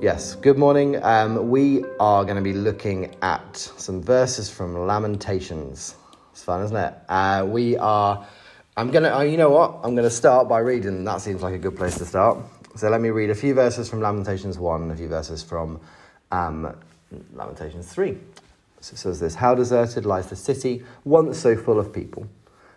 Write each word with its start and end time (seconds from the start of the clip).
Yes, 0.00 0.36
good 0.36 0.56
morning. 0.56 1.02
Um, 1.02 1.50
we 1.50 1.84
are 1.98 2.22
going 2.22 2.36
to 2.36 2.42
be 2.42 2.52
looking 2.52 3.16
at 3.20 3.56
some 3.56 4.00
verses 4.00 4.48
from 4.48 4.86
Lamentations. 4.86 5.96
It's 6.30 6.44
fun, 6.44 6.62
isn't 6.62 6.76
it? 6.76 6.94
Uh, 7.08 7.44
we 7.48 7.76
are. 7.78 8.24
I'm 8.76 8.92
going 8.92 9.02
to. 9.02 9.16
Uh, 9.16 9.22
you 9.22 9.36
know 9.36 9.50
what? 9.50 9.80
I'm 9.82 9.96
going 9.96 10.08
to 10.08 10.10
start 10.10 10.48
by 10.48 10.60
reading. 10.60 11.02
That 11.02 11.20
seems 11.20 11.42
like 11.42 11.54
a 11.54 11.58
good 11.58 11.76
place 11.76 11.98
to 11.98 12.04
start. 12.04 12.38
So 12.76 12.88
let 12.88 13.00
me 13.00 13.08
read 13.08 13.30
a 13.30 13.34
few 13.34 13.54
verses 13.54 13.90
from 13.90 14.00
Lamentations 14.00 14.56
1 14.56 14.82
and 14.82 14.92
a 14.92 14.96
few 14.96 15.08
verses 15.08 15.42
from 15.42 15.80
um, 16.30 16.76
Lamentations 17.34 17.92
3. 17.92 18.16
So 18.78 18.94
it 18.94 18.98
says 18.98 19.18
this 19.18 19.34
How 19.34 19.56
deserted 19.56 20.06
lies 20.06 20.30
the 20.30 20.36
city, 20.36 20.84
once 21.02 21.38
so 21.38 21.56
full 21.56 21.80
of 21.80 21.92
people. 21.92 22.28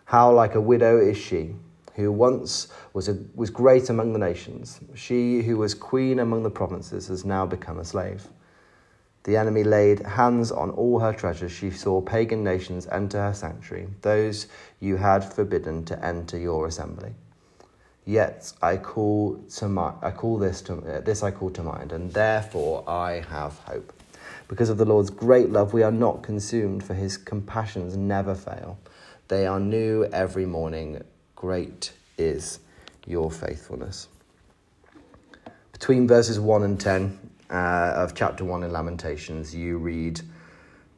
How 0.05 0.31
like 0.31 0.55
a 0.55 0.61
widow 0.61 0.97
is 0.97 1.19
she 1.19 1.53
who 1.95 2.11
once 2.11 2.67
was, 2.93 3.07
a, 3.07 3.17
was 3.35 3.49
great 3.49 3.89
among 3.89 4.13
the 4.13 4.19
nations. 4.19 4.79
She 4.95 5.41
who 5.41 5.57
was 5.57 5.73
queen 5.73 6.19
among 6.19 6.43
the 6.43 6.49
provinces 6.49 7.07
has 7.07 7.25
now 7.25 7.45
become 7.45 7.79
a 7.79 7.85
slave. 7.85 8.27
The 9.23 9.37
enemy 9.37 9.63
laid 9.63 9.99
hands 9.99 10.51
on 10.51 10.71
all 10.71 10.99
her 10.99 11.13
treasures. 11.13 11.51
She 11.51 11.69
saw 11.69 12.01
pagan 12.01 12.43
nations 12.43 12.87
enter 12.91 13.19
her 13.19 13.33
sanctuary, 13.33 13.87
those 14.01 14.47
you 14.79 14.97
had 14.97 15.23
forbidden 15.23 15.85
to 15.85 16.05
enter 16.05 16.39
your 16.39 16.65
assembly. 16.65 17.13
Yet 18.05 18.51
I 18.63 18.77
call 18.77 19.39
to 19.57 19.69
my, 19.69 19.93
I 20.01 20.09
call 20.09 20.39
this 20.39 20.61
to 20.63 20.73
uh, 20.73 21.01
this 21.01 21.21
I 21.21 21.29
call 21.29 21.51
to 21.51 21.61
mind, 21.61 21.91
and 21.91 22.11
therefore 22.11 22.83
I 22.89 23.23
have 23.29 23.59
hope. 23.59 23.93
Because 24.47 24.69
of 24.69 24.77
the 24.77 24.85
Lord's 24.85 25.11
great 25.11 25.51
love, 25.51 25.71
we 25.71 25.83
are 25.83 25.91
not 25.91 26.23
consumed, 26.23 26.83
for 26.83 26.95
His 26.95 27.15
compassions 27.15 27.95
never 27.95 28.33
fail. 28.33 28.79
They 29.27 29.45
are 29.45 29.59
new 29.59 30.05
every 30.05 30.47
morning. 30.47 31.03
Great 31.41 31.93
is 32.19 32.59
your 33.07 33.31
faithfulness. 33.31 34.09
Between 35.71 36.07
verses 36.07 36.39
1 36.39 36.61
and 36.61 36.79
10 36.79 37.31
uh, 37.49 37.53
of 37.95 38.13
chapter 38.13 38.45
1 38.45 38.61
in 38.61 38.71
Lamentations, 38.71 39.55
you 39.55 39.79
read 39.79 40.21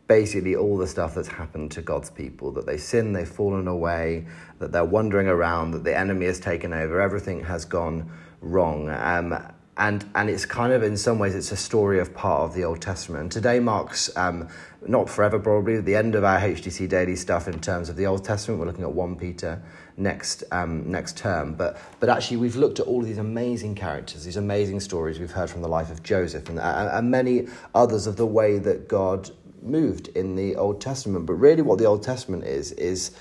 basically 0.09 0.57
all 0.57 0.77
the 0.77 0.85
stuff 0.85 1.15
that's 1.15 1.29
happened 1.29 1.71
to 1.71 1.81
God's 1.81 2.09
people 2.09 2.51
that 2.51 2.65
they 2.65 2.75
sin, 2.75 3.13
they've 3.13 3.25
fallen 3.25 3.69
away, 3.69 4.25
that 4.59 4.73
they're 4.73 4.83
wandering 4.83 5.27
around, 5.27 5.71
that 5.71 5.85
the 5.85 5.97
enemy 5.97 6.25
has 6.25 6.41
taken 6.41 6.73
over, 6.73 6.99
everything 6.99 7.41
has 7.45 7.63
gone 7.63 8.11
wrong. 8.41 8.89
Um, 8.89 9.41
and 9.77 10.05
and 10.13 10.29
it's 10.29 10.45
kind 10.45 10.71
of 10.71 10.83
in 10.83 10.95
some 10.97 11.17
ways 11.17 11.33
it's 11.33 11.51
a 11.51 11.57
story 11.57 11.99
of 11.99 12.13
part 12.13 12.41
of 12.41 12.53
the 12.53 12.63
Old 12.63 12.81
Testament. 12.81 13.21
And 13.21 13.31
today 13.31 13.59
marks 13.59 14.15
um, 14.15 14.47
not 14.85 15.09
forever 15.09 15.39
probably 15.39 15.79
the 15.81 15.95
end 15.95 16.15
of 16.15 16.23
our 16.23 16.39
HTC 16.39 16.87
daily 16.87 17.15
stuff 17.15 17.47
in 17.47 17.59
terms 17.59 17.89
of 17.89 17.95
the 17.95 18.05
Old 18.05 18.23
Testament. 18.23 18.59
We're 18.59 18.67
looking 18.67 18.83
at 18.83 18.91
one 18.91 19.15
Peter 19.15 19.61
next 19.97 20.43
um, 20.51 20.89
next 20.89 21.17
term, 21.17 21.55
but 21.55 21.79
but 21.99 22.09
actually 22.09 22.37
we've 22.37 22.55
looked 22.55 22.79
at 22.79 22.85
all 22.85 23.01
of 23.01 23.07
these 23.07 23.17
amazing 23.17 23.73
characters, 23.73 24.23
these 24.25 24.37
amazing 24.37 24.79
stories 24.79 25.19
we've 25.19 25.31
heard 25.31 25.49
from 25.49 25.61
the 25.61 25.69
life 25.69 25.89
of 25.89 26.03
Joseph 26.03 26.49
and 26.49 26.59
and 26.59 27.09
many 27.09 27.47
others 27.73 28.05
of 28.05 28.15
the 28.15 28.27
way 28.27 28.59
that 28.59 28.87
God 28.87 29.31
moved 29.63 30.09
in 30.09 30.35
the 30.35 30.55
Old 30.55 30.81
Testament. 30.81 31.25
But 31.25 31.33
really, 31.33 31.63
what 31.63 31.79
the 31.79 31.85
Old 31.85 32.03
Testament 32.03 32.43
is 32.43 32.73
is 32.73 33.11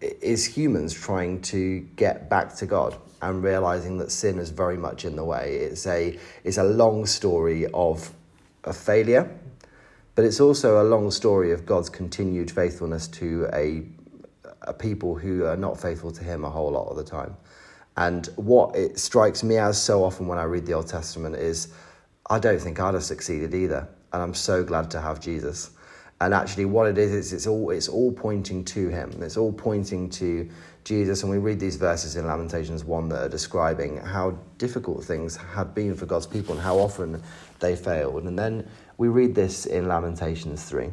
is 0.00 0.44
humans 0.44 0.92
trying 0.92 1.40
to 1.40 1.80
get 1.96 2.28
back 2.28 2.54
to 2.56 2.66
God 2.66 2.96
and 3.24 3.42
realizing 3.42 3.98
that 3.98 4.12
sin 4.12 4.38
is 4.38 4.50
very 4.50 4.76
much 4.76 5.04
in 5.04 5.16
the 5.16 5.24
way. 5.24 5.56
It's 5.56 5.86
a, 5.86 6.18
it's 6.44 6.58
a 6.58 6.64
long 6.64 7.06
story 7.06 7.66
of 7.72 8.12
a 8.64 8.72
failure, 8.72 9.30
but 10.14 10.24
it's 10.24 10.40
also 10.40 10.82
a 10.82 10.84
long 10.84 11.10
story 11.10 11.52
of 11.52 11.64
God's 11.64 11.88
continued 11.88 12.50
faithfulness 12.50 13.08
to 13.08 13.48
a, 13.52 13.82
a 14.62 14.74
people 14.74 15.14
who 15.14 15.46
are 15.46 15.56
not 15.56 15.80
faithful 15.80 16.12
to 16.12 16.22
Him 16.22 16.44
a 16.44 16.50
whole 16.50 16.70
lot 16.70 16.88
of 16.88 16.96
the 16.96 17.04
time. 17.04 17.36
And 17.96 18.26
what 18.36 18.76
it 18.76 18.98
strikes 18.98 19.42
me 19.42 19.56
as 19.56 19.80
so 19.80 20.04
often 20.04 20.26
when 20.26 20.38
I 20.38 20.44
read 20.44 20.66
the 20.66 20.74
Old 20.74 20.88
Testament 20.88 21.36
is 21.36 21.72
I 22.28 22.38
don't 22.38 22.60
think 22.60 22.78
I'd 22.80 22.94
have 22.94 23.04
succeeded 23.04 23.54
either. 23.54 23.88
And 24.12 24.22
I'm 24.22 24.34
so 24.34 24.64
glad 24.64 24.90
to 24.92 25.00
have 25.00 25.20
Jesus. 25.20 25.70
And 26.24 26.32
actually, 26.32 26.64
what 26.64 26.88
it 26.88 26.96
is, 26.96 27.12
is 27.12 27.32
it's 27.34 27.46
all 27.46 27.68
it's 27.68 27.86
all 27.86 28.10
pointing 28.10 28.64
to 28.64 28.88
Him. 28.88 29.12
It's 29.20 29.36
all 29.36 29.52
pointing 29.52 30.08
to 30.10 30.48
Jesus. 30.82 31.22
And 31.22 31.30
we 31.30 31.36
read 31.36 31.60
these 31.60 31.76
verses 31.76 32.16
in 32.16 32.26
Lamentations 32.26 32.82
one 32.82 33.10
that 33.10 33.26
are 33.26 33.28
describing 33.28 33.98
how 33.98 34.38
difficult 34.56 35.04
things 35.04 35.36
have 35.36 35.74
been 35.74 35.94
for 35.94 36.06
God's 36.06 36.26
people 36.26 36.54
and 36.54 36.62
how 36.62 36.78
often 36.78 37.22
they 37.60 37.76
failed. 37.76 38.24
And 38.24 38.38
then 38.38 38.66
we 38.96 39.08
read 39.08 39.34
this 39.34 39.66
in 39.66 39.86
Lamentations 39.86 40.64
three. 40.64 40.92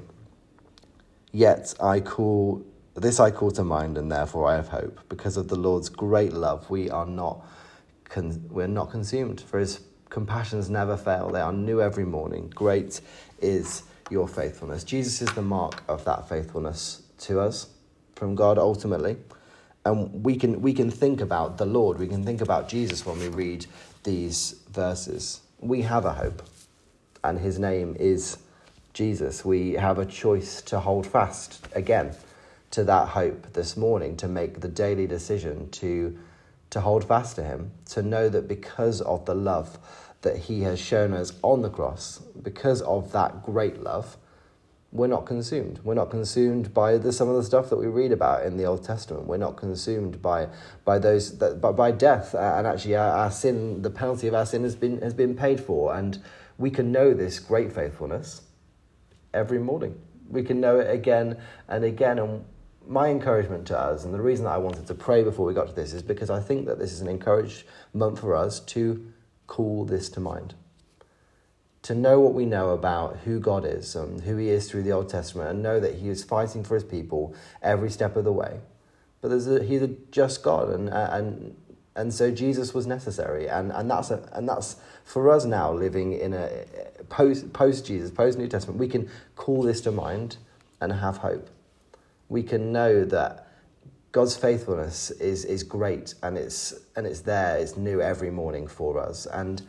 Yet 1.31 1.75
I 1.81 2.02
call 2.02 2.66
this 2.96 3.22
I 3.22 3.31
call 3.31 3.52
to 3.52 3.64
mind, 3.64 3.97
and 3.97 4.12
therefore 4.12 4.47
I 4.47 4.56
have 4.58 4.68
hope. 4.68 5.00
Because 5.08 5.38
of 5.38 5.47
the 5.47 5.56
Lord's 5.56 5.88
great 5.88 6.34
love, 6.34 6.70
we 6.70 6.90
are 6.90 7.06
not 7.06 7.47
con- 8.03 8.44
we're 8.50 8.68
not 8.68 8.91
consumed. 8.91 9.40
For 9.40 9.59
His 9.59 9.80
compassions 10.09 10.70
never 10.70 10.97
fail; 10.97 11.30
they 11.30 11.40
are 11.40 11.53
new 11.53 11.81
every 11.81 12.06
morning. 12.06 12.52
Great 12.53 13.00
is 13.40 13.84
your 14.12 14.28
faithfulness. 14.28 14.84
Jesus 14.84 15.22
is 15.22 15.34
the 15.34 15.42
mark 15.42 15.82
of 15.88 16.06
that 16.06 16.28
faithfulness 16.28 17.02
to 17.20 17.40
us 17.40 17.68
from 18.16 18.36
God 18.36 18.58
ultimately. 18.58 19.18
And 19.86 20.24
we 20.24 20.36
can, 20.36 20.62
we 20.62 20.74
can 20.74 20.92
think 20.92 21.22
about 21.22 21.58
the 21.58 21.66
Lord, 21.66 21.98
we 21.98 22.08
can 22.08 22.24
think 22.24 22.42
about 22.42 22.70
Jesus 22.70 23.06
when 23.06 23.20
we 23.20 23.30
read 23.30 23.66
these 24.04 24.62
verses. 24.70 25.42
We 25.60 25.82
have 25.84 26.06
a 26.06 26.14
hope, 26.14 26.44
and 27.24 27.40
his 27.40 27.58
name 27.58 27.96
is 28.00 28.38
Jesus. 28.94 29.44
We 29.44 29.74
have 29.74 29.98
a 29.98 30.06
choice 30.06 30.62
to 30.64 30.80
hold 30.80 31.08
fast 31.08 31.66
again 31.74 32.16
to 32.72 32.84
that 32.86 33.10
hope 33.10 33.54
this 33.54 33.76
morning, 33.76 34.16
to 34.18 34.28
make 34.28 34.62
the 34.62 34.68
daily 34.68 35.08
decision 35.08 35.70
to, 35.72 36.18
to 36.70 36.82
hold 36.82 37.04
fast 37.04 37.36
to 37.36 37.44
him, 37.44 37.72
to 37.90 38.02
know 38.02 38.30
that 38.30 38.48
because 38.48 39.02
of 39.02 39.26
the 39.26 39.36
love 39.36 39.78
that 40.22 40.38
he 40.38 40.62
has 40.62 40.80
shown 40.80 41.14
us 41.14 41.34
on 41.42 41.62
the 41.62 41.70
cross, 41.70 42.20
because 42.42 42.82
of 42.84 43.12
that 43.12 43.44
great 43.44 43.82
love, 43.82 44.18
we're 44.92 45.08
not 45.08 45.26
consumed. 45.26 45.80
We're 45.84 45.94
not 45.94 46.09
consumed 46.09 46.74
by 46.74 46.98
the, 46.98 47.14
some 47.14 47.30
of 47.30 47.36
the 47.36 47.44
stuff 47.44 47.70
that 47.70 47.78
we 47.78 47.88
read 47.88 48.12
about 48.12 48.46
in 48.46 48.58
the 48.58 48.66
Old 48.66 48.84
Testament. 48.84 49.26
We're 49.26 49.38
not 49.38 49.56
consumed 49.56 50.22
by 50.22 50.50
by 50.84 51.00
those 51.00 51.38
that, 51.38 51.62
by, 51.62 51.72
by 51.72 51.92
death. 51.92 52.36
Uh, 52.36 52.56
and 52.58 52.68
actually, 52.68 52.96
our, 52.98 53.09
our 53.09 53.32
sin, 53.32 53.82
the 53.84 53.90
penalty 53.90 54.28
of 54.28 54.34
our 54.34 54.46
sin, 54.46 54.64
has 54.64 54.76
been 54.76 55.02
has 55.02 55.14
been 55.14 55.36
paid 55.36 55.62
for, 55.62 55.96
and 55.96 56.22
we 56.58 56.70
can 56.70 56.92
know 56.92 57.14
this 57.14 57.40
great 57.40 57.72
faithfulness 57.72 58.42
every 59.34 59.59
morning. 59.59 59.98
We 60.30 60.44
can 60.44 60.59
know 60.59 60.80
it 60.80 60.92
again 60.92 61.38
and 61.70 61.86
again. 61.86 62.20
And 62.20 62.44
my 62.86 63.08
encouragement 63.08 63.68
to 63.68 63.80
us, 63.80 64.03
and 64.03 64.14
the 64.14 64.22
reason 64.22 64.44
that 64.44 64.52
I 64.52 64.58
wanted 64.58 64.88
to 64.88 64.94
pray 64.94 65.24
before 65.24 65.46
we 65.46 65.53
got 65.53 65.68
to 65.68 65.74
this, 65.74 65.94
is 65.94 66.03
because 66.03 66.30
I 66.30 66.42
think 66.42 66.66
that 66.66 66.80
this 66.80 66.92
is 66.92 67.00
an 67.00 67.08
encouragement 67.08 68.20
for 68.20 68.36
us 68.36 68.59
to 68.59 69.06
call 69.47 69.85
this 69.85 70.09
to 70.09 70.19
mind. 70.19 70.53
To 71.84 71.96
know 71.96 72.19
what 72.19 72.34
we 72.34 72.46
know 72.46 72.69
about 72.69 73.18
who 73.25 73.40
God 73.40 73.66
is 73.66 73.96
and 73.96 74.22
who 74.22 74.38
He 74.38 74.50
is 74.50 74.69
through 74.69 74.84
the 74.84 74.91
Old 74.91 75.09
Testament, 75.09 75.50
and 75.50 75.63
know 75.63 75.79
that 75.79 75.96
He 75.96 76.09
is 76.09 76.24
fighting 76.24 76.63
for 76.63 76.75
His 76.75 76.84
people 76.84 77.34
every 77.62 77.90
step 77.90 78.16
of 78.16 78.24
the 78.24 78.31
way. 78.31 78.59
But 79.19 79.29
there's 79.29 79.47
a, 79.47 79.63
He's 79.63 79.81
a 79.81 79.88
just 80.12 80.44
God, 80.44 80.69
and 80.69 80.90
and 80.90 81.56
and 81.96 82.13
so 82.13 82.31
Jesus 82.31 82.74
was 82.74 82.88
necessary, 82.88 83.50
and 83.50 83.72
and 83.72 83.90
that's 83.90 84.12
a, 84.12 84.29
and 84.34 84.47
that's 84.47 84.78
for 85.03 85.29
us 85.29 85.46
now 85.46 85.73
living 85.73 86.14
in 86.14 86.34
a 86.34 86.49
post 87.09 87.52
post 87.52 87.85
Jesus, 87.85 88.11
post 88.11 88.37
New 88.37 88.47
Testament. 88.47 88.79
We 88.79 88.87
can 88.87 89.09
call 89.35 89.64
this 89.64 89.82
to 89.82 89.91
mind 89.91 90.37
and 90.79 90.94
have 90.94 91.17
hope. 91.17 91.49
We 92.29 92.44
can 92.44 92.72
know 92.72 93.03
that 93.05 93.51
God's 94.11 94.35
faithfulness 94.35 95.11
is 95.11 95.46
is 95.46 95.63
great 95.63 96.16
and 96.22 96.37
it's 96.37 96.73
and 96.96 97.08
it's 97.08 97.22
there, 97.22 97.58
it's 97.58 97.78
new 97.78 98.02
every 98.02 98.29
morning 98.29 98.67
for 98.67 98.99
us. 98.99 99.25
And 99.25 99.61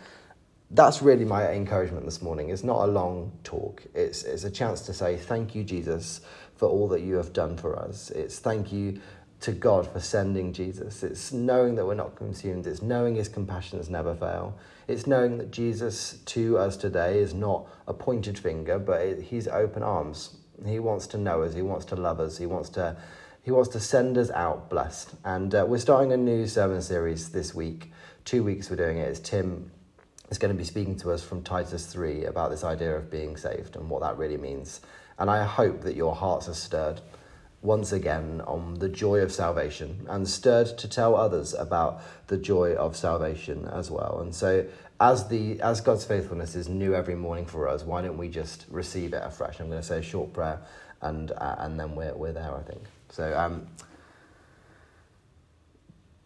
that's 0.71 1.03
really 1.03 1.25
my 1.25 1.53
encouragement 1.53 2.05
this 2.07 2.23
morning. 2.23 2.51
It's 2.51 2.65
not 2.65 2.89
a 2.89 2.91
long 2.91 3.33
talk. 3.45 3.83
It's 3.95 4.25
it's 4.25 4.45
a 4.45 4.51
chance 4.51 4.81
to 4.83 4.95
say 4.95 5.17
thank 5.17 5.55
you, 5.55 5.63
Jesus, 5.63 6.23
for 6.57 6.69
all 6.69 6.89
that 6.89 7.03
you 7.03 7.15
have 7.17 7.33
done 7.33 7.57
for 7.57 7.79
us. 7.79 8.11
It's 8.11 8.41
thank 8.41 8.73
you 8.73 9.01
to 9.43 9.53
God 9.53 9.87
for 9.87 10.01
sending 10.01 10.53
Jesus. 10.53 11.03
It's 11.03 11.33
knowing 11.33 11.75
that 11.77 11.87
we're 11.87 11.95
not 11.95 12.17
consumed. 12.17 12.67
It's 12.67 12.83
knowing 12.83 13.17
his 13.17 13.29
compassions 13.29 13.91
never 13.91 14.15
fail. 14.15 14.57
It's 14.89 15.07
knowing 15.07 15.39
that 15.39 15.51
Jesus 15.51 16.19
to 16.27 16.59
us 16.59 16.77
today 16.77 17.19
is 17.19 17.35
not 17.35 17.67
a 17.87 17.95
pointed 17.95 18.39
finger, 18.39 18.79
but 18.79 19.21
he's 19.21 19.47
open 19.47 19.83
arms. 19.85 20.37
He 20.65 20.79
wants 20.79 21.07
to 21.09 21.19
know 21.19 21.43
us. 21.43 21.55
He 21.55 21.63
wants 21.63 21.85
to 21.87 21.97
love 21.97 22.19
us. 22.21 22.39
He 22.39 22.47
wants 22.47 22.69
to 22.71 22.97
he 23.43 23.51
wants 23.51 23.71
to 23.71 23.81
send 23.81 24.17
us 24.17 24.31
out 24.31 24.71
blessed. 24.71 25.15
And 25.25 25.55
uh, 25.55 25.67
we're 25.69 25.79
starting 25.79 26.13
a 26.13 26.17
new 26.17 26.47
sermon 26.47 26.81
series 26.81 27.31
this 27.31 27.55
week. 27.55 27.91
Two 28.25 28.45
weeks 28.45 28.71
we're 28.71 28.77
doing 28.77 28.99
it. 28.99 29.09
It's 29.09 29.19
Tim 29.19 29.71
is 30.31 30.39
going 30.39 30.55
to 30.55 30.59
be 30.59 30.65
speaking 30.65 30.97
to 30.99 31.11
us 31.11 31.25
from 31.25 31.43
Titus 31.43 31.87
3 31.87 32.25
about 32.25 32.51
this 32.51 32.63
idea 32.63 32.97
of 32.97 33.11
being 33.11 33.37
saved 33.37 33.75
and 33.75 33.91
what 33.91 34.01
that 34.03 34.17
really 34.17 34.37
means. 34.37 34.81
And 35.19 35.29
I 35.29 35.45
hope 35.45 35.83
that 35.83 35.97
your 35.97 36.15
hearts 36.15 36.49
are 36.49 36.55
stirred 36.55 37.01
once 37.63 37.93
again 37.93 38.41
on 38.47 38.75
the 38.75 38.89
joy 38.89 39.19
of 39.19 39.33
salvation 39.33 40.07
and 40.09 40.29
stirred 40.29 40.79
to 40.79 40.89
tell 40.89 41.17
others 41.17 41.53
about 41.53 42.01
the 42.29 42.37
joy 42.37 42.75
of 42.75 42.97
salvation 42.97 43.67
as 43.67 43.91
well. 43.91 44.21
And 44.21 44.33
so 44.33 44.65
as 45.01 45.27
the 45.29 45.61
as 45.61 45.81
God's 45.81 46.05
faithfulness 46.05 46.55
is 46.55 46.69
new 46.69 46.95
every 46.95 47.17
morning 47.17 47.47
for 47.47 47.69
us, 47.69 47.83
why 47.83 48.03
don't 48.03 48.19
we 48.19 48.29
just 48.29 48.67
receive 48.71 49.13
it 49.13 49.23
afresh? 49.25 49.59
I'm 49.59 49.69
going 49.69 49.81
to 49.81 49.87
say 49.87 49.99
a 49.99 50.03
short 50.03 50.33
prayer 50.33 50.61
and 51.03 51.33
uh, 51.33 51.57
and 51.59 51.79
then 51.79 51.97
we're 51.97 52.15
we're 52.15 52.33
there, 52.33 52.55
I 52.55 52.63
think. 52.63 52.83
So 53.13 53.39
um, 53.39 53.67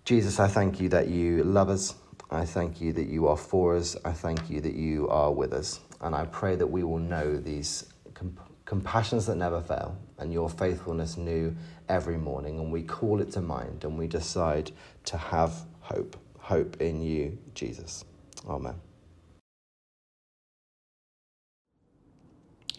Jesus, 0.04 0.38
I 0.38 0.46
thank 0.46 0.80
you 0.80 0.88
that 0.90 1.08
you 1.08 1.42
love 1.42 1.68
us. 1.68 1.96
I 2.30 2.44
thank 2.44 2.80
you 2.80 2.92
that 2.92 3.08
you 3.08 3.26
are 3.26 3.36
for 3.36 3.76
us. 3.76 3.96
I 4.04 4.12
thank 4.12 4.48
you 4.48 4.60
that 4.60 4.74
you 4.74 5.08
are 5.08 5.32
with 5.32 5.52
us. 5.52 5.80
And 6.00 6.14
I 6.14 6.26
pray 6.26 6.54
that 6.54 6.68
we 6.68 6.84
will 6.84 7.00
know 7.00 7.36
these 7.36 7.86
comp- 8.14 8.40
compassions 8.66 9.26
that 9.26 9.36
never 9.36 9.60
fail 9.60 9.96
and 10.18 10.32
your 10.32 10.48
faithfulness 10.48 11.16
new 11.16 11.56
every 11.88 12.18
morning. 12.18 12.60
And 12.60 12.70
we 12.70 12.84
call 12.84 13.20
it 13.20 13.32
to 13.32 13.40
mind 13.40 13.82
and 13.82 13.98
we 13.98 14.06
decide 14.06 14.70
to 15.06 15.16
have 15.16 15.62
hope. 15.80 16.16
Hope 16.38 16.80
in 16.80 17.02
you, 17.02 17.36
Jesus. 17.54 18.04
Amen. 18.48 18.74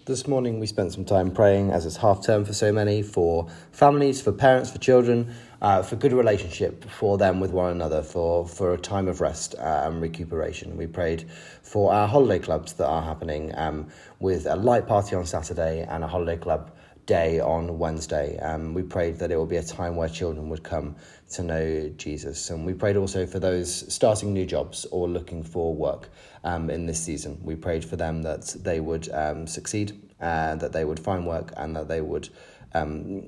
This 0.07 0.25
morning 0.25 0.61
we 0.61 0.67
spent 0.67 0.93
some 0.93 1.03
time 1.03 1.31
praying 1.31 1.71
as 1.71 1.85
it's 1.85 1.97
half 1.97 2.25
term 2.25 2.45
for 2.45 2.53
so 2.53 2.71
many, 2.71 3.01
for 3.01 3.49
families, 3.73 4.21
for 4.21 4.31
parents, 4.31 4.71
for 4.71 4.77
children, 4.77 5.35
uh, 5.61 5.83
for 5.83 5.97
good 5.97 6.13
relationship 6.13 6.89
for 6.89 7.17
them 7.17 7.41
with 7.41 7.51
one 7.51 7.71
another, 7.71 8.01
for, 8.01 8.47
for 8.47 8.73
a 8.73 8.77
time 8.77 9.09
of 9.09 9.19
rest 9.19 9.53
uh, 9.59 9.81
and 9.83 10.01
recuperation. 10.01 10.77
We 10.77 10.87
prayed 10.87 11.29
for 11.61 11.91
our 11.91 12.07
holiday 12.07 12.39
clubs 12.39 12.71
that 12.75 12.87
are 12.87 13.01
happening 13.01 13.53
um, 13.57 13.89
with 14.21 14.45
a 14.45 14.55
light 14.55 14.87
party 14.87 15.13
on 15.13 15.25
Saturday 15.25 15.81
and 15.81 16.05
a 16.05 16.07
holiday 16.07 16.37
club 16.37 16.71
day 17.07 17.39
on 17.39 17.79
Wednesday. 17.79 18.37
Um, 18.37 18.75
we 18.75 18.83
prayed 18.83 19.17
that 19.19 19.31
it 19.31 19.37
will 19.37 19.47
be 19.47 19.55
a 19.55 19.63
time 19.63 19.95
where 19.95 20.09
children 20.09 20.49
would 20.49 20.61
come 20.61 20.95
to 21.31 21.41
know 21.41 21.89
Jesus. 21.97 22.51
And 22.51 22.65
we 22.65 22.73
prayed 22.73 22.97
also 22.97 23.25
for 23.25 23.39
those 23.39 23.91
starting 23.91 24.33
new 24.33 24.45
jobs 24.45 24.85
or 24.91 25.07
looking 25.07 25.41
for 25.41 25.73
work 25.73 26.09
um, 26.43 26.69
in 26.69 26.85
this 26.85 27.01
season. 27.01 27.39
We 27.41 27.55
prayed 27.55 27.83
for 27.83 27.95
them 27.95 28.21
that 28.21 28.55
they 28.59 28.79
would 28.79 29.09
um, 29.11 29.47
succeed, 29.47 29.99
and 30.19 30.59
that 30.59 30.73
they 30.73 30.85
would 30.85 30.99
find 30.99 31.25
work, 31.25 31.53
and 31.57 31.75
that 31.75 31.87
they 31.87 32.01
would 32.01 32.29
um, 32.75 33.25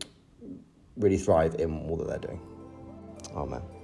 really 0.97 1.17
thrive 1.17 1.55
in 1.55 1.89
all 1.89 1.97
that 1.97 2.07
they're 2.07 2.19
doing. 2.19 2.41
Amen. 3.35 3.78